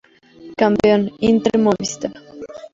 Campeón: 0.59 1.11
Inter 1.19 1.57
Movistar. 1.59 2.11